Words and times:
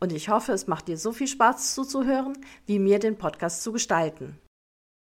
Und 0.00 0.12
ich 0.12 0.28
hoffe, 0.28 0.52
es 0.52 0.66
macht 0.66 0.88
dir 0.88 0.98
so 0.98 1.12
viel 1.12 1.28
Spaß 1.28 1.74
zuzuhören, 1.74 2.36
wie 2.66 2.78
mir 2.78 2.98
den 2.98 3.16
Podcast 3.16 3.62
zu 3.62 3.72
gestalten. 3.72 4.38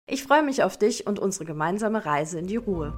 Ich 0.08 0.22
freue 0.22 0.42
mich 0.42 0.62
auf 0.62 0.76
dich 0.76 1.06
und 1.06 1.18
unsere 1.18 1.44
gemeinsame 1.44 2.06
Reise 2.06 2.38
in 2.38 2.46
die 2.46 2.56
Ruhe. 2.56 2.92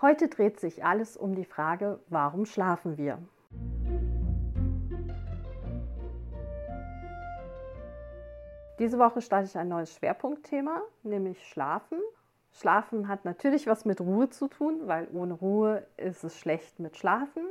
Heute 0.00 0.26
dreht 0.26 0.58
sich 0.58 0.84
alles 0.84 1.16
um 1.16 1.36
die 1.36 1.44
Frage, 1.44 2.00
warum 2.08 2.44
schlafen 2.44 2.98
wir? 2.98 3.18
Diese 8.80 8.98
Woche 8.98 9.22
starte 9.22 9.46
ich 9.46 9.56
ein 9.56 9.68
neues 9.68 9.94
Schwerpunktthema, 9.94 10.82
nämlich 11.04 11.46
Schlafen. 11.46 12.00
Schlafen 12.52 13.08
hat 13.08 13.24
natürlich 13.24 13.66
was 13.66 13.84
mit 13.84 14.00
Ruhe 14.00 14.28
zu 14.28 14.48
tun, 14.48 14.80
weil 14.84 15.08
ohne 15.12 15.34
Ruhe 15.34 15.86
ist 15.96 16.24
es 16.24 16.38
schlecht 16.38 16.78
mit 16.78 16.96
Schlafen. 16.96 17.44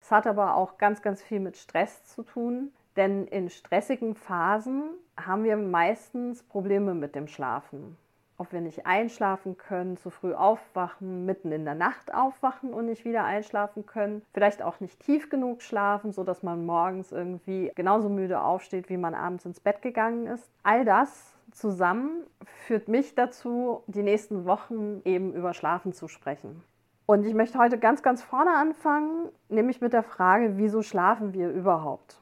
Es 0.00 0.10
hat 0.10 0.26
aber 0.26 0.56
auch 0.56 0.78
ganz, 0.78 1.02
ganz 1.02 1.22
viel 1.22 1.40
mit 1.40 1.56
Stress 1.56 2.04
zu 2.04 2.22
tun, 2.22 2.72
denn 2.96 3.26
in 3.26 3.50
stressigen 3.50 4.14
Phasen 4.14 4.90
haben 5.16 5.44
wir 5.44 5.56
meistens 5.56 6.42
Probleme 6.42 6.94
mit 6.94 7.14
dem 7.14 7.28
Schlafen 7.28 7.96
ob 8.38 8.52
wir 8.52 8.60
nicht 8.60 8.86
einschlafen 8.86 9.58
können, 9.58 9.96
zu 9.96 10.10
früh 10.10 10.32
aufwachen, 10.32 11.26
mitten 11.26 11.50
in 11.50 11.64
der 11.64 11.74
Nacht 11.74 12.14
aufwachen 12.14 12.72
und 12.72 12.86
nicht 12.86 13.04
wieder 13.04 13.24
einschlafen 13.24 13.84
können, 13.84 14.22
vielleicht 14.32 14.62
auch 14.62 14.78
nicht 14.78 15.00
tief 15.00 15.28
genug 15.28 15.60
schlafen, 15.60 16.12
sodass 16.12 16.44
man 16.44 16.64
morgens 16.64 17.10
irgendwie 17.10 17.72
genauso 17.74 18.08
müde 18.08 18.40
aufsteht, 18.40 18.88
wie 18.88 18.96
man 18.96 19.14
abends 19.14 19.44
ins 19.44 19.60
Bett 19.60 19.82
gegangen 19.82 20.28
ist. 20.28 20.48
All 20.62 20.84
das 20.84 21.34
zusammen 21.52 22.26
führt 22.44 22.88
mich 22.88 23.14
dazu, 23.14 23.82
die 23.86 24.02
nächsten 24.02 24.44
Wochen 24.44 25.00
eben 25.04 25.34
über 25.34 25.54
Schlafen 25.54 25.92
zu 25.92 26.08
sprechen. 26.08 26.62
Und 27.06 27.24
ich 27.24 27.34
möchte 27.34 27.58
heute 27.58 27.78
ganz, 27.78 28.02
ganz 28.02 28.22
vorne 28.22 28.52
anfangen, 28.52 29.30
nämlich 29.48 29.80
mit 29.80 29.92
der 29.92 30.02
Frage, 30.02 30.58
wieso 30.58 30.82
schlafen 30.82 31.32
wir 31.32 31.50
überhaupt? 31.50 32.20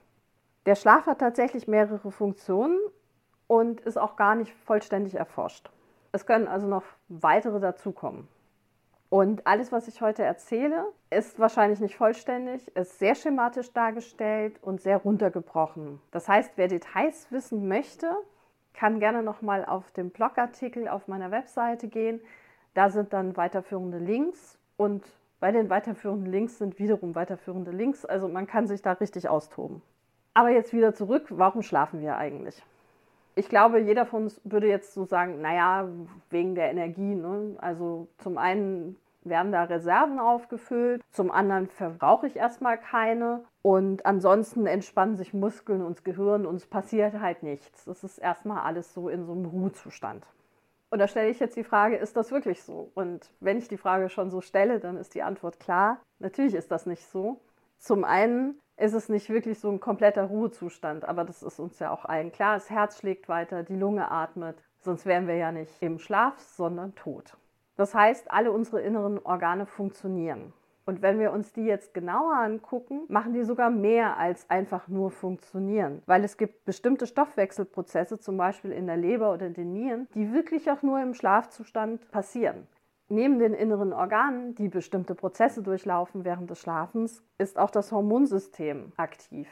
Der 0.65 0.77
Schlaf 0.77 1.07
hat 1.07 1.19
tatsächlich 1.19 1.67
mehrere 1.67 2.11
Funktionen 2.11 2.79
und 3.47 3.81
ist 3.81 3.99
auch 3.99 4.17
gar 4.17 4.35
nicht 4.35 4.53
vollständig 4.65 5.15
erforscht. 5.15 5.71
Es 6.13 6.27
können 6.27 6.49
also 6.49 6.67
noch 6.67 6.85
weitere 7.09 7.61
dazukommen. 7.61 8.29
Und 9.09 9.47
alles, 9.47 9.71
was 9.71 9.87
ich 9.87 10.01
heute 10.03 10.25
erzähle, 10.25 10.85
ist 11.11 11.39
wahrscheinlich 11.39 11.81
nicht 11.81 11.97
vollständig, 11.97 12.69
ist 12.77 12.99
sehr 12.99 13.15
schematisch 13.15 13.73
dargestellt 13.73 14.59
und 14.63 14.81
sehr 14.81 14.99
runtergebrochen. 14.99 16.01
Das 16.11 16.29
heißt, 16.29 16.53
wer 16.57 16.69
Details 16.69 17.31
wissen 17.31 17.69
möchte, 17.69 18.11
kann 18.77 19.01
gerne 19.01 19.23
nochmal 19.23 19.65
auf 19.65 19.91
den 19.91 20.11
Blogartikel 20.11 20.89
auf 20.89 21.09
meiner 21.09 21.31
Webseite 21.31 21.89
gehen. 21.89 22.21
Da 22.75 22.91
sind 22.91 23.13
dann 23.13 23.37
weiterführende 23.37 23.99
Links 23.99 24.59
und 24.77 25.05
bei 25.41 25.51
den 25.53 25.69
weiterführenden 25.71 26.31
Links 26.31 26.59
sind 26.59 26.79
wiederum 26.79 27.15
weiterführende 27.15 27.71
Links. 27.71 28.05
Also 28.05 28.29
man 28.29 28.47
kann 28.47 28.67
sich 28.67 28.83
da 28.83 28.93
richtig 28.93 29.29
austoben. 29.29 29.83
Aber 30.35 30.51
jetzt 30.51 30.73
wieder 30.73 30.95
zurück, 30.95 31.27
warum 31.31 31.63
schlafen 31.63 32.01
wir 32.01 32.17
eigentlich? 32.17 32.63
ich 33.39 33.51
glaube, 33.51 33.79
jeder 33.81 34.07
von 34.07 34.25
uns 34.25 34.41
würde 34.45 34.67
jetzt 34.67 34.95
so 34.95 35.05
sagen, 35.05 35.43
naja, 35.43 35.87
wegen 36.31 36.55
der 36.55 36.71
Energie. 36.71 37.15
Ne? 37.15 37.55
Also 37.59 38.09
zum 38.19 38.39
einen 38.39 38.97
werden 39.25 39.53
da 39.53 39.65
Reserven 39.65 40.19
aufgefüllt, 40.19 41.03
zum 41.11 41.31
anderen 41.31 41.69
verbrauche 41.69 42.27
ich 42.27 42.37
erstmal 42.37 42.79
keine 42.79 43.45
und 43.67 44.07
ansonsten 44.07 44.65
entspannen 44.69 45.17
sich 45.17 45.35
Muskeln 45.35 45.83
und 45.83 46.05
Gehirn 46.05 46.47
und 46.47 46.55
es 46.55 46.67
passiert 46.69 47.19
halt 47.19 47.43
nichts. 47.43 47.85
Das 47.85 48.05
ist 48.05 48.19
erstmal 48.19 48.63
alles 48.63 48.95
so 48.95 49.09
in 49.09 49.27
so 49.27 49.33
einem 49.33 49.45
Ruhezustand. 49.45 50.25
Und 50.89 51.01
da 51.01 51.09
stelle 51.09 51.31
ich 51.31 51.41
jetzt 51.41 51.57
die 51.57 51.65
Frage, 51.65 51.97
ist 51.97 52.17
das 52.17 52.31
wirklich 52.31 52.63
so? 52.63 52.93
Und 52.95 53.29
wenn 53.41 53.59
ich 53.59 53.67
die 53.67 53.77
Frage 53.77 54.09
schon 54.09 54.31
so 54.31 54.41
stelle, 54.41 54.79
dann 54.79 54.97
ist 54.97 55.17
die 55.17 55.25
Antwort 55.25 55.59
klar. 55.59 56.01
Natürlich 56.21 56.55
ist 56.55 56.71
das 56.71 56.87
nicht 56.87 57.09
so. 57.09 57.41
Zum 57.77 58.05
einen 58.05 58.57
ist 58.77 58.95
es 58.95 59.09
nicht 59.09 59.31
wirklich 59.31 59.59
so 59.59 59.69
ein 59.69 59.81
kompletter 59.81 60.27
Ruhezustand, 60.27 61.05
aber 61.05 61.25
das 61.25 61.43
ist 61.43 61.59
uns 61.59 61.81
ja 61.81 61.91
auch 61.91 62.05
allen 62.05 62.31
klar. 62.31 62.55
Das 62.55 62.71
Herz 62.71 63.01
schlägt 63.01 63.29
weiter, 63.29 63.65
die 63.65 63.75
Lunge 63.75 64.13
atmet, 64.13 64.63
sonst 64.79 65.07
wären 65.07 65.27
wir 65.27 65.35
ja 65.35 65.51
nicht 65.51 65.83
im 65.83 65.99
Schlaf, 65.99 66.39
sondern 66.39 66.95
tot. 66.95 67.37
Das 67.75 67.97
heißt, 67.97 68.31
alle 68.31 68.53
unsere 68.53 68.81
inneren 68.81 69.19
Organe 69.19 69.67
funktionieren. 69.67 70.53
Und 70.87 71.03
wenn 71.03 71.19
wir 71.19 71.33
uns 71.33 71.53
die 71.53 71.65
jetzt 71.65 71.95
genauer 71.95 72.37
angucken, 72.37 73.03
machen 73.09 73.33
die 73.33 73.43
sogar 73.43 73.71
mehr 73.71 74.17
als 74.19 74.49
einfach 74.49 74.87
nur 74.87 75.11
funktionieren. 75.11 76.01
Weil 76.07 76.23
es 76.23 76.37
gibt 76.37 76.65
bestimmte 76.65 77.09
Stoffwechselprozesse, 77.09 78.21
zum 78.21 78.37
Beispiel 78.37 78.71
in 78.71 78.87
der 78.87 78.97
Leber 78.97 79.33
oder 79.33 79.47
in 79.47 79.55
den 79.55 79.73
Nieren, 79.73 80.07
die 80.15 80.33
wirklich 80.33 80.71
auch 80.71 80.83
nur 80.83 81.03
im 81.03 81.13
Schlafzustand 81.13 82.09
passieren. 82.13 82.69
Neben 83.09 83.41
den 83.41 83.53
inneren 83.53 83.93
Organen, 83.93 84.55
die 84.55 84.69
bestimmte 84.69 85.17
Prozesse 85.17 85.63
durchlaufen 85.63 86.25
während 86.25 86.51
des 86.51 86.61
Schlafens, 86.61 87.23
ist 87.39 87.59
auch 87.59 87.71
das 87.71 87.91
Hormonsystem 87.91 88.93
aktiv. 88.97 89.49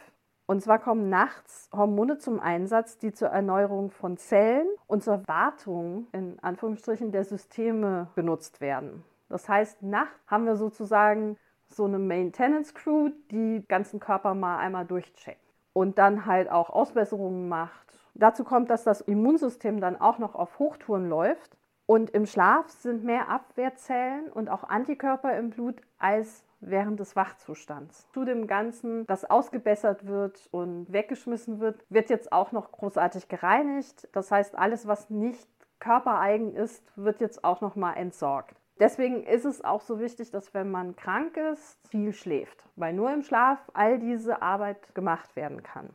Und 0.47 0.63
zwar 0.63 0.79
kommen 0.79 1.09
nachts 1.09 1.69
Hormone 1.73 2.19
zum 2.19 2.39
Einsatz, 2.39 2.99
die 2.99 3.13
zur 3.13 3.29
Erneuerung 3.29 3.91
von 3.91 4.19
Zellen 4.19 4.69
und 4.87 5.03
zur 5.03 5.27
Wartung 5.27 6.07
in 6.13 6.39
Anführungsstrichen 6.41 7.13
der 7.13 7.25
Systeme 7.25 8.09
genutzt 8.15 8.61
werden. 8.61 9.05
Das 9.29 9.49
heißt, 9.49 9.83
nachts 9.83 10.19
haben 10.27 10.47
wir 10.47 10.57
sozusagen 10.57 11.37
so 11.69 11.85
eine 11.85 11.99
Maintenance 11.99 12.75
Crew, 12.75 13.11
die 13.31 13.65
ganzen 13.67 14.01
Körper 14.01 14.35
mal 14.35 14.59
einmal 14.59 14.85
durchcheckt 14.85 15.41
und 15.73 15.99
dann 15.99 16.27
halt 16.27 16.51
auch 16.51 16.71
Ausbesserungen 16.71 17.49
macht. 17.49 17.99
Dazu 18.15 18.45
kommt, 18.45 18.71
dass 18.71 18.85
das 18.85 19.01
Immunsystem 19.01 19.81
dann 19.81 20.01
auch 20.01 20.19
noch 20.19 20.35
auf 20.35 20.59
Hochtouren 20.59 21.09
läuft 21.09 21.57
und 21.87 22.11
im 22.11 22.27
Schlaf 22.27 22.71
sind 22.71 23.05
mehr 23.05 23.29
Abwehrzellen 23.29 24.31
und 24.31 24.49
auch 24.49 24.65
Antikörper 24.65 25.37
im 25.37 25.51
Blut 25.51 25.83
als 25.99 26.45
während 26.61 27.01
des 27.01 27.17
Wachzustands. 27.17 28.09
Zu 28.15 28.25
dem 28.25 28.47
Ganzen, 28.47 29.07
das 29.07 29.29
ausgebessert 29.29 30.07
wird 30.07 30.49
und 30.51 30.91
weggeschmissen 30.91 31.61
wird, 31.61 31.85
wird 31.91 32.09
jetzt 32.09 32.33
auch 32.33 32.53
noch 32.53 32.73
großartig 32.73 33.29
gereinigt. 33.29 34.09
Das 34.13 34.31
heißt, 34.31 34.57
alles, 34.57 34.87
was 34.87 35.11
nicht 35.11 35.49
körpereigen 35.79 36.55
ist, 36.55 36.83
wird 36.97 37.21
jetzt 37.21 37.45
auch 37.45 37.61
noch 37.61 37.77
mal 37.77 37.95
entsorgt. 37.95 38.57
Deswegen 38.81 39.23
ist 39.25 39.45
es 39.45 39.65
auch 39.65 39.81
so 39.81 40.01
wichtig, 40.01 40.31
dass 40.31 40.53
wenn 40.53 40.71
man 40.71 40.97
krank 40.97 41.37
ist, 41.37 41.79
viel 41.89 42.13
schläft, 42.13 42.65
weil 42.77 42.93
nur 42.93 43.13
im 43.13 43.23
Schlaf 43.23 43.59
all 43.73 43.99
diese 43.99 44.43
Arbeit 44.43 44.95
gemacht 44.95 45.37
werden 45.37 45.63
kann. 45.63 45.91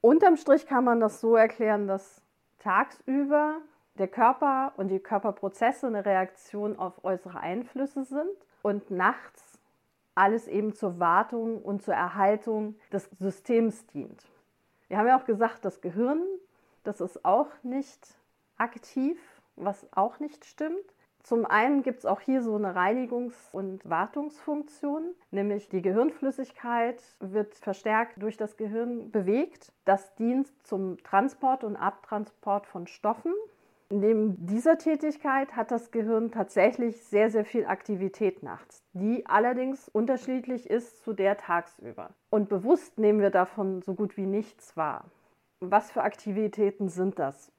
Unterm 0.00 0.36
Strich 0.36 0.66
kann 0.66 0.84
man 0.84 1.00
das 1.00 1.20
so 1.20 1.36
erklären, 1.36 1.86
dass 1.86 2.22
tagsüber 2.58 3.58
der 3.98 4.08
Körper 4.08 4.72
und 4.76 4.88
die 4.88 4.98
Körperprozesse 4.98 5.86
eine 5.86 6.04
Reaktion 6.04 6.78
auf 6.78 7.04
äußere 7.04 7.38
Einflüsse 7.38 8.04
sind 8.04 8.36
und 8.62 8.90
nachts 8.90 9.58
alles 10.16 10.48
eben 10.48 10.74
zur 10.74 10.98
Wartung 10.98 11.62
und 11.62 11.82
zur 11.82 11.94
Erhaltung 11.94 12.74
des 12.92 13.08
Systems 13.18 13.86
dient. 13.88 14.26
Wir 14.88 14.98
haben 14.98 15.06
ja 15.06 15.18
auch 15.18 15.26
gesagt, 15.26 15.64
das 15.64 15.80
Gehirn, 15.80 16.22
das 16.84 17.00
ist 17.00 17.24
auch 17.24 17.48
nicht 17.62 18.16
aktiv, 18.56 19.18
was 19.56 19.86
auch 19.92 20.18
nicht 20.18 20.44
stimmt. 20.44 20.94
Zum 21.26 21.44
einen 21.44 21.82
gibt 21.82 21.98
es 21.98 22.06
auch 22.06 22.20
hier 22.20 22.40
so 22.40 22.54
eine 22.54 22.76
Reinigungs- 22.76 23.50
und 23.50 23.88
Wartungsfunktion, 23.88 25.12
nämlich 25.32 25.68
die 25.68 25.82
Gehirnflüssigkeit 25.82 27.02
wird 27.18 27.56
verstärkt 27.56 28.22
durch 28.22 28.36
das 28.36 28.56
Gehirn 28.56 29.10
bewegt. 29.10 29.72
Das 29.84 30.14
dient 30.14 30.48
zum 30.64 31.02
Transport 31.02 31.64
und 31.64 31.74
Abtransport 31.74 32.68
von 32.68 32.86
Stoffen 32.86 33.32
Neben 33.88 34.46
dieser 34.46 34.78
Tätigkeit 34.78 35.54
hat 35.54 35.70
das 35.70 35.92
Gehirn 35.92 36.32
tatsächlich 36.32 37.04
sehr, 37.04 37.30
sehr 37.30 37.44
viel 37.44 37.66
Aktivität 37.66 38.42
nachts, 38.42 38.82
die 38.94 39.24
allerdings 39.26 39.88
unterschiedlich 39.88 40.68
ist 40.68 41.04
zu 41.04 41.12
der 41.12 41.36
tagsüber. 41.36 42.10
Und 42.28 42.48
bewusst 42.48 42.98
nehmen 42.98 43.20
wir 43.20 43.30
davon 43.30 43.82
so 43.82 43.94
gut 43.94 44.16
wie 44.16 44.26
nichts 44.26 44.76
wahr. 44.76 45.04
Was 45.60 45.92
für 45.92 46.02
Aktivitäten 46.02 46.88
sind 46.88 47.20
das? 47.20 47.52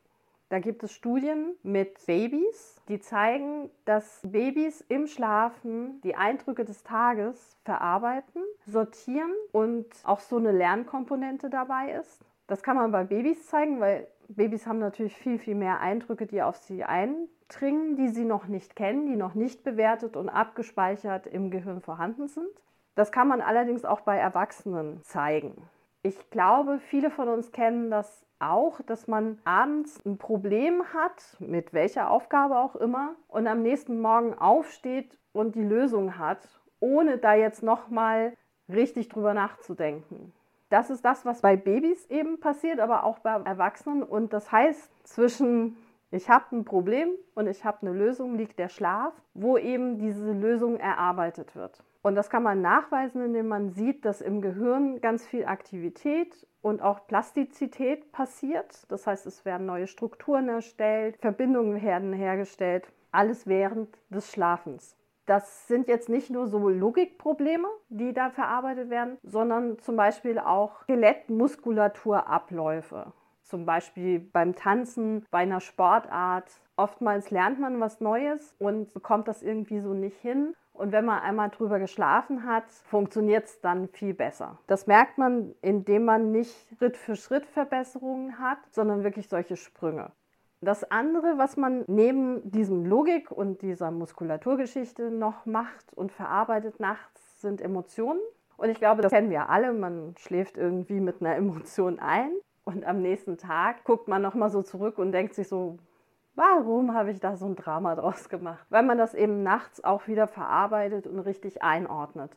Da 0.49 0.59
gibt 0.59 0.81
es 0.83 0.93
Studien 0.93 1.55
mit 1.61 2.05
Babys, 2.05 2.81
die 2.87 2.99
zeigen, 2.99 3.69
dass 3.83 4.21
Babys 4.23 4.79
im 4.87 5.07
Schlafen 5.07 5.99
die 6.01 6.15
Eindrücke 6.15 6.63
des 6.63 6.83
Tages 6.83 7.57
verarbeiten, 7.65 8.41
sortieren 8.65 9.33
und 9.51 9.87
auch 10.03 10.21
so 10.21 10.37
eine 10.37 10.53
Lernkomponente 10.53 11.49
dabei 11.49 11.91
ist. 11.99 12.23
Das 12.47 12.63
kann 12.63 12.77
man 12.77 12.91
bei 12.93 13.03
Babys 13.03 13.47
zeigen, 13.47 13.81
weil 13.81 14.07
Babys 14.29 14.65
haben 14.65 14.79
natürlich 14.79 15.17
viel, 15.17 15.37
viel 15.37 15.55
mehr 15.55 15.81
Eindrücke, 15.81 16.25
die 16.25 16.41
auf 16.41 16.55
sie 16.57 16.85
eindringen, 16.85 17.97
die 17.97 18.07
sie 18.07 18.23
noch 18.23 18.47
nicht 18.47 18.77
kennen, 18.77 19.05
die 19.05 19.17
noch 19.17 19.35
nicht 19.35 19.65
bewertet 19.65 20.15
und 20.15 20.29
abgespeichert 20.29 21.27
im 21.27 21.51
Gehirn 21.51 21.81
vorhanden 21.81 22.27
sind. 22.29 22.49
Das 22.95 23.11
kann 23.11 23.27
man 23.27 23.41
allerdings 23.41 23.83
auch 23.83 24.01
bei 24.01 24.17
Erwachsenen 24.17 25.03
zeigen. 25.03 25.69
Ich 26.03 26.29
glaube, 26.29 26.79
viele 26.79 27.11
von 27.11 27.27
uns 27.27 27.51
kennen 27.51 27.91
das 27.91 28.26
auch, 28.39 28.81
dass 28.81 29.07
man 29.07 29.39
abends 29.43 30.03
ein 30.05 30.17
Problem 30.17 30.83
hat, 30.93 31.37
mit 31.39 31.73
welcher 31.73 32.09
Aufgabe 32.11 32.57
auch 32.57 32.75
immer, 32.75 33.15
und 33.27 33.47
am 33.47 33.61
nächsten 33.61 33.99
Morgen 33.99 34.33
aufsteht 34.33 35.17
und 35.31 35.55
die 35.55 35.63
Lösung 35.63 36.17
hat, 36.17 36.47
ohne 36.79 37.17
da 37.17 37.33
jetzt 37.33 37.63
nochmal 37.63 38.33
richtig 38.69 39.09
drüber 39.09 39.33
nachzudenken. 39.33 40.33
Das 40.69 40.89
ist 40.89 41.05
das, 41.05 41.25
was 41.25 41.41
bei 41.41 41.55
Babys 41.55 42.05
eben 42.07 42.39
passiert, 42.39 42.79
aber 42.79 43.03
auch 43.03 43.19
bei 43.19 43.31
Erwachsenen. 43.31 44.03
Und 44.03 44.33
das 44.33 44.51
heißt, 44.51 44.91
zwischen 45.07 45.77
ich 46.09 46.29
habe 46.29 46.55
ein 46.55 46.63
Problem 46.63 47.09
und 47.35 47.47
ich 47.47 47.65
habe 47.65 47.81
eine 47.81 47.91
Lösung 47.91 48.35
liegt 48.35 48.59
der 48.59 48.69
Schlaf, 48.69 49.13
wo 49.33 49.57
eben 49.57 49.97
diese 49.97 50.31
Lösung 50.31 50.77
erarbeitet 50.77 51.55
wird. 51.55 51.83
Und 52.01 52.15
das 52.15 52.29
kann 52.29 52.43
man 52.43 52.61
nachweisen, 52.61 53.21
indem 53.21 53.49
man 53.49 53.71
sieht, 53.71 54.05
dass 54.05 54.21
im 54.21 54.41
Gehirn 54.41 55.01
ganz 55.01 55.25
viel 55.25 55.45
Aktivität 55.45 56.47
und 56.61 56.81
auch 56.81 57.07
Plastizität 57.07 58.11
passiert. 58.11 58.83
Das 58.89 59.07
heißt, 59.07 59.25
es 59.25 59.45
werden 59.45 59.65
neue 59.65 59.87
Strukturen 59.87 60.49
erstellt, 60.49 61.15
Verbindungen 61.19 61.81
werden 61.81 62.11
hergestellt, 62.13 62.91
alles 63.11 63.47
während 63.47 63.97
des 64.09 64.31
Schlafens. 64.31 64.95
Das 65.25 65.67
sind 65.67 65.87
jetzt 65.89 66.07
nicht 66.07 66.29
nur 66.29 66.47
so 66.47 66.69
Logikprobleme, 66.69 67.67
die 67.89 68.13
da 68.13 68.29
verarbeitet 68.29 68.89
werden, 68.89 69.17
sondern 69.23 69.77
zum 69.79 69.97
Beispiel 69.97 70.39
auch 70.39 70.83
Skelettmuskulaturabläufe. 70.83 73.11
Zum 73.41 73.65
Beispiel 73.65 74.19
beim 74.19 74.55
Tanzen, 74.55 75.25
bei 75.29 75.39
einer 75.39 75.59
Sportart. 75.59 76.61
Oftmals 76.77 77.31
lernt 77.31 77.59
man 77.59 77.81
was 77.81 77.99
Neues 77.99 78.55
und 78.59 78.93
bekommt 78.93 79.27
das 79.27 79.41
irgendwie 79.41 79.81
so 79.81 79.93
nicht 79.93 80.21
hin. 80.21 80.55
Und 80.77 80.91
wenn 80.91 81.05
man 81.05 81.19
einmal 81.19 81.49
drüber 81.49 81.79
geschlafen 81.79 82.45
hat, 82.45 82.69
funktioniert 82.69 83.45
es 83.45 83.61
dann 83.61 83.87
viel 83.87 84.13
besser. 84.13 84.59
Das 84.67 84.85
merkt 84.85 85.17
man, 85.17 85.55
indem 85.61 86.05
man 86.05 86.31
nicht 86.31 86.53
Schritt 86.77 86.97
für 86.97 87.15
Schritt 87.15 87.45
Verbesserungen 87.47 88.39
hat, 88.39 88.59
sondern 88.69 89.03
wirklich 89.03 89.27
solche 89.27 89.55
Sprünge. 89.55 90.11
Das 90.61 90.89
andere, 90.89 91.37
was 91.37 91.57
man 91.57 91.83
neben 91.87 92.49
diesem 92.49 92.85
Logik 92.85 93.31
und 93.31 93.61
dieser 93.61 93.91
Muskulaturgeschichte 93.91 95.09
noch 95.09 95.45
macht 95.45 95.93
und 95.95 96.11
verarbeitet 96.11 96.79
nachts, 96.79 97.41
sind 97.41 97.59
Emotionen. 97.61 98.19
Und 98.55 98.69
ich 98.69 98.79
glaube, 98.79 99.01
das 99.01 99.11
kennen 99.11 99.29
wir 99.29 99.49
alle. 99.49 99.73
Man 99.73 100.15
schläft 100.17 100.57
irgendwie 100.57 100.99
mit 100.99 101.21
einer 101.21 101.35
Emotion 101.35 101.99
ein. 101.99 102.31
Und 102.65 102.85
am 102.85 103.01
nächsten 103.01 103.37
Tag 103.37 103.83
guckt 103.83 104.07
man 104.07 104.21
nochmal 104.21 104.49
so 104.49 104.61
zurück 104.61 104.97
und 104.97 105.11
denkt 105.11 105.33
sich 105.35 105.47
so, 105.47 105.77
warum 106.37 106.93
habe 106.93 107.11
ich 107.11 107.19
da 107.19 107.35
so 107.35 107.47
ein 107.47 107.55
Drama 107.55 107.95
draus 107.95 108.29
gemacht? 108.29 108.65
Weil 108.69 108.83
man 108.83 108.97
das 108.97 109.13
eben 109.13 109.43
nachts 109.43 109.83
auch 109.83 110.07
wieder 110.07 110.27
verarbeitet 110.27 111.07
und 111.07 111.19
richtig 111.19 111.61
einordnet. 111.61 112.31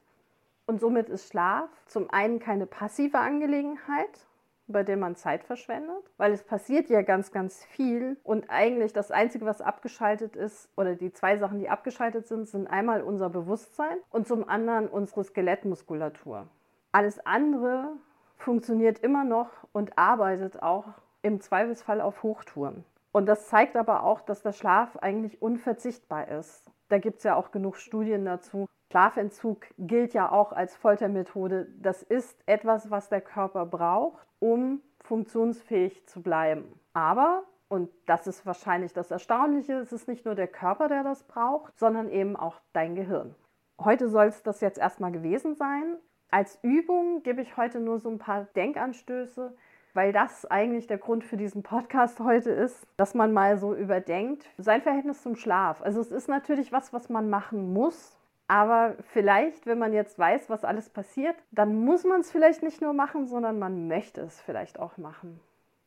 Und 0.66 0.80
somit 0.80 1.08
ist 1.08 1.28
Schlaf 1.28 1.68
zum 1.86 2.10
einen 2.10 2.40
keine 2.40 2.66
passive 2.66 3.18
Angelegenheit, 3.18 4.26
bei 4.68 4.82
der 4.84 4.96
man 4.96 5.16
Zeit 5.16 5.44
verschwendet, 5.44 6.10
weil 6.16 6.32
es 6.32 6.44
passiert 6.44 6.88
ja 6.90 7.02
ganz, 7.02 7.32
ganz 7.32 7.64
viel 7.64 8.16
und 8.22 8.48
eigentlich 8.48 8.92
das 8.92 9.10
Einzige, 9.10 9.44
was 9.44 9.60
abgeschaltet 9.60 10.36
ist, 10.36 10.68
oder 10.76 10.94
die 10.94 11.12
zwei 11.12 11.36
Sachen, 11.36 11.58
die 11.58 11.68
abgeschaltet 11.68 12.28
sind, 12.28 12.48
sind 12.48 12.68
einmal 12.68 13.02
unser 13.02 13.28
Bewusstsein 13.28 13.98
und 14.10 14.28
zum 14.28 14.48
anderen 14.48 14.88
unsere 14.88 15.24
Skelettmuskulatur. 15.24 16.46
Alles 16.92 17.24
andere 17.26 17.92
funktioniert 18.36 19.00
immer 19.00 19.24
noch 19.24 19.50
und 19.72 19.98
arbeitet 19.98 20.62
auch 20.62 20.86
im 21.22 21.40
Zweifelsfall 21.40 22.00
auf 22.00 22.22
Hochtouren. 22.22 22.84
Und 23.12 23.26
das 23.26 23.48
zeigt 23.48 23.76
aber 23.76 24.04
auch, 24.04 24.20
dass 24.20 24.42
der 24.42 24.52
Schlaf 24.52 24.96
eigentlich 24.96 25.42
unverzichtbar 25.42 26.28
ist. 26.28 26.70
Da 26.88 26.98
gibt 26.98 27.18
es 27.18 27.24
ja 27.24 27.36
auch 27.36 27.50
genug 27.50 27.76
Studien 27.76 28.24
dazu. 28.24 28.66
Schlafentzug 28.90 29.66
gilt 29.78 30.14
ja 30.14 30.30
auch 30.30 30.52
als 30.52 30.76
Foltermethode. 30.76 31.68
Das 31.80 32.02
ist 32.02 32.42
etwas, 32.46 32.90
was 32.90 33.08
der 33.08 33.20
Körper 33.20 33.66
braucht, 33.66 34.26
um 34.40 34.80
funktionsfähig 35.00 36.06
zu 36.06 36.22
bleiben. 36.22 36.64
Aber, 36.92 37.44
und 37.68 37.88
das 38.06 38.26
ist 38.26 38.44
wahrscheinlich 38.46 38.92
das 38.92 39.10
Erstaunliche, 39.10 39.74
es 39.74 39.92
ist 39.92 40.08
nicht 40.08 40.24
nur 40.24 40.34
der 40.34 40.48
Körper, 40.48 40.88
der 40.88 41.04
das 41.04 41.22
braucht, 41.22 41.78
sondern 41.78 42.08
eben 42.10 42.36
auch 42.36 42.60
dein 42.72 42.96
Gehirn. 42.96 43.34
Heute 43.78 44.08
soll 44.08 44.26
es 44.26 44.42
das 44.42 44.60
jetzt 44.60 44.78
erstmal 44.78 45.12
gewesen 45.12 45.54
sein. 45.54 45.96
Als 46.30 46.58
Übung 46.62 47.22
gebe 47.22 47.42
ich 47.42 47.56
heute 47.56 47.80
nur 47.80 47.98
so 47.98 48.10
ein 48.10 48.18
paar 48.18 48.44
Denkanstöße, 48.56 49.56
weil 49.94 50.12
das 50.12 50.46
eigentlich 50.46 50.86
der 50.86 50.98
Grund 50.98 51.24
für 51.24 51.36
diesen 51.36 51.62
Podcast 51.62 52.20
heute 52.20 52.50
ist, 52.50 52.86
dass 52.96 53.14
man 53.14 53.32
mal 53.32 53.58
so 53.58 53.74
überdenkt, 53.74 54.48
sein 54.58 54.82
Verhältnis 54.82 55.22
zum 55.22 55.36
Schlaf. 55.36 55.82
Also 55.82 56.00
es 56.00 56.10
ist 56.10 56.28
natürlich 56.28 56.72
was, 56.72 56.92
was 56.92 57.08
man 57.08 57.30
machen 57.30 57.72
muss, 57.72 58.16
aber 58.48 58.96
vielleicht, 59.12 59.66
wenn 59.66 59.78
man 59.78 59.92
jetzt 59.92 60.18
weiß, 60.18 60.50
was 60.50 60.64
alles 60.64 60.90
passiert, 60.90 61.36
dann 61.52 61.84
muss 61.84 62.04
man 62.04 62.20
es 62.20 62.32
vielleicht 62.32 62.62
nicht 62.62 62.80
nur 62.82 62.92
machen, 62.92 63.26
sondern 63.26 63.58
man 63.58 63.88
möchte 63.88 64.20
es 64.22 64.40
vielleicht 64.40 64.78
auch 64.78 64.96
machen. 64.96 65.40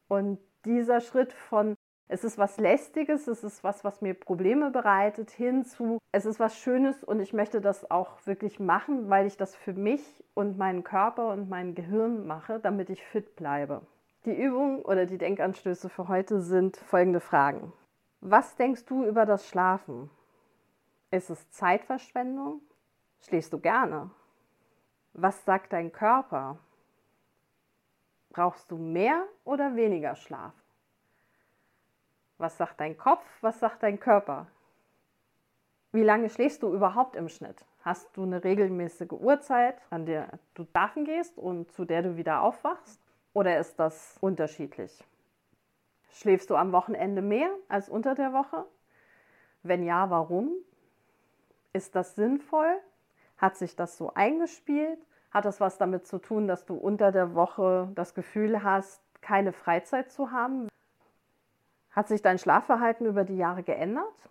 Und 0.08 0.40
dieser 0.64 1.02
Schritt 1.02 1.34
von 1.34 1.76
es 2.08 2.24
ist 2.24 2.38
was 2.38 2.58
Lästiges, 2.58 3.28
es 3.28 3.44
ist 3.44 3.64
was, 3.64 3.84
was 3.84 4.02
mir 4.02 4.14
Probleme 4.14 4.70
bereitet, 4.72 5.32
hinzu, 5.32 5.98
es 6.12 6.26
ist 6.26 6.40
was 6.40 6.58
Schönes 6.58 7.04
und 7.04 7.20
ich 7.20 7.34
möchte 7.34 7.60
das 7.60 7.90
auch 7.90 8.26
wirklich 8.26 8.60
machen, 8.60 9.10
weil 9.10 9.26
ich 9.26 9.38
das 9.38 9.56
für 9.56 9.74
mich 9.74 10.24
und 10.34 10.58
meinen 10.58 10.84
Körper 10.84 11.32
und 11.32 11.50
mein 11.50 11.76
Gehirn 11.76 12.28
mache, 12.28 12.60
damit 12.60 12.90
ich 12.90 13.04
fit 13.04 13.36
bleibe. 13.36 13.82
Die 14.26 14.42
Übung 14.42 14.86
oder 14.86 15.06
die 15.06 15.18
Denkanstöße 15.18 15.90
für 15.90 16.08
heute 16.08 16.40
sind 16.42 16.78
folgende 16.78 17.20
Fragen. 17.20 17.74
Was 18.22 18.56
denkst 18.56 18.86
du 18.86 19.04
über 19.04 19.26
das 19.26 19.50
Schlafen? 19.50 20.10
Ist 21.12 21.30
es 21.30 21.52
Zeitverschwendung? 21.52 22.62
Schläfst 23.20 23.52
du 23.52 23.60
gerne? 23.60 24.12
Was 25.12 25.44
sagt 25.44 25.74
dein 25.74 25.92
Körper? 25.92 26.58
Brauchst 28.30 28.72
du 28.72 28.78
mehr 28.78 29.28
oder 29.44 29.76
weniger 29.76 30.16
Schlaf? 30.16 30.54
Was 32.38 32.58
sagt 32.58 32.80
dein 32.80 32.98
Kopf? 32.98 33.26
Was 33.42 33.60
sagt 33.60 33.84
dein 33.84 34.00
Körper? 34.00 34.48
Wie 35.92 36.02
lange 36.02 36.30
schläfst 36.30 36.64
du 36.64 36.74
überhaupt 36.74 37.18
im 37.18 37.28
Schnitt? 37.28 37.66
Hast 37.82 38.16
du 38.16 38.24
eine 38.24 38.42
regelmäßige 38.42 39.12
Uhrzeit, 39.12 39.82
an 39.90 40.06
der 40.06 40.40
du 40.54 40.64
schlafen 40.64 41.04
gehst 41.04 41.38
und 41.38 41.70
zu 41.74 41.84
der 41.84 42.04
du 42.04 42.16
wieder 42.16 42.42
aufwachst? 42.42 43.03
Oder 43.34 43.60
ist 43.60 43.80
das 43.80 44.18
unterschiedlich? 44.22 45.04
Schläfst 46.12 46.50
du 46.50 46.56
am 46.56 46.72
Wochenende 46.72 47.22
mehr 47.22 47.50
als 47.68 47.90
unter 47.90 48.14
der 48.14 48.34
Woche? 48.34 48.66
Wenn 49.64 49.84
ja, 49.84 50.10
warum? 50.10 50.52
Ist 51.74 51.96
das 51.96 52.16
sinnvoll? 52.16 52.80
Hat 53.38 53.58
sich 53.58 53.76
das 53.76 53.98
so 53.98 54.14
eingespielt? 54.14 55.00
Hat 55.32 55.46
das 55.46 55.60
was 55.60 55.80
damit 55.80 56.06
zu 56.06 56.20
tun, 56.20 56.48
dass 56.48 56.66
du 56.66 56.76
unter 56.76 57.12
der 57.12 57.34
Woche 57.34 57.92
das 57.96 58.14
Gefühl 58.14 58.62
hast, 58.64 59.02
keine 59.22 59.52
Freizeit 59.52 60.12
zu 60.12 60.32
haben? 60.32 60.68
Hat 61.92 62.08
sich 62.08 62.22
dein 62.22 62.38
Schlafverhalten 62.38 63.08
über 63.08 63.24
die 63.24 63.38
Jahre 63.38 63.64
geändert? 63.64 64.30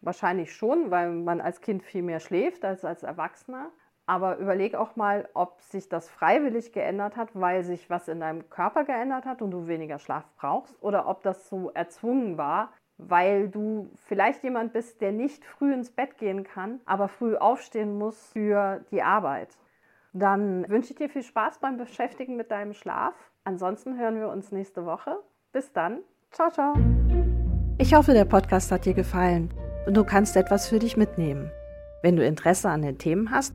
Wahrscheinlich 0.00 0.54
schon, 0.54 0.90
weil 0.90 1.10
man 1.10 1.42
als 1.42 1.60
Kind 1.60 1.82
viel 1.82 2.02
mehr 2.02 2.20
schläft 2.20 2.64
als 2.64 2.84
als 2.84 3.02
Erwachsener. 3.02 3.70
Aber 4.08 4.38
überleg 4.38 4.74
auch 4.74 4.96
mal, 4.96 5.28
ob 5.34 5.60
sich 5.60 5.90
das 5.90 6.08
freiwillig 6.08 6.72
geändert 6.72 7.18
hat, 7.18 7.28
weil 7.34 7.62
sich 7.62 7.90
was 7.90 8.08
in 8.08 8.20
deinem 8.20 8.48
Körper 8.48 8.84
geändert 8.84 9.26
hat 9.26 9.42
und 9.42 9.50
du 9.50 9.66
weniger 9.66 9.98
Schlaf 9.98 10.24
brauchst, 10.38 10.74
oder 10.82 11.06
ob 11.06 11.22
das 11.22 11.50
so 11.50 11.70
erzwungen 11.72 12.38
war, 12.38 12.72
weil 12.96 13.48
du 13.48 13.90
vielleicht 14.06 14.42
jemand 14.44 14.72
bist, 14.72 15.02
der 15.02 15.12
nicht 15.12 15.44
früh 15.44 15.74
ins 15.74 15.90
Bett 15.90 16.16
gehen 16.16 16.42
kann, 16.42 16.80
aber 16.86 17.08
früh 17.08 17.36
aufstehen 17.36 17.98
muss 17.98 18.32
für 18.32 18.80
die 18.90 19.02
Arbeit. 19.02 19.58
Dann 20.14 20.66
wünsche 20.70 20.92
ich 20.92 20.96
dir 20.96 21.10
viel 21.10 21.22
Spaß 21.22 21.58
beim 21.58 21.76
Beschäftigen 21.76 22.36
mit 22.36 22.50
deinem 22.50 22.72
Schlaf. 22.72 23.14
Ansonsten 23.44 23.98
hören 23.98 24.18
wir 24.18 24.30
uns 24.30 24.52
nächste 24.52 24.86
Woche. 24.86 25.18
Bis 25.52 25.70
dann. 25.74 25.98
Ciao, 26.30 26.50
ciao. 26.50 26.72
Ich 27.76 27.94
hoffe, 27.94 28.14
der 28.14 28.24
Podcast 28.24 28.72
hat 28.72 28.86
dir 28.86 28.94
gefallen 28.94 29.52
und 29.86 29.98
du 29.98 30.02
kannst 30.02 30.34
etwas 30.34 30.66
für 30.66 30.78
dich 30.78 30.96
mitnehmen. 30.96 31.50
Wenn 32.02 32.16
du 32.16 32.24
Interesse 32.24 32.70
an 32.70 32.80
den 32.80 32.96
Themen 32.96 33.30
hast, 33.30 33.54